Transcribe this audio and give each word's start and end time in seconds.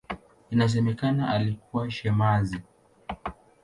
Inasemekana 0.51 1.29
alikuwa 1.33 1.91
shemasi. 1.91 2.59